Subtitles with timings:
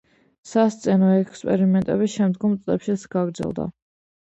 [0.51, 3.73] სასცენო ექსპერიმენტები შემდგომ წლებშიც გაგრძელდა.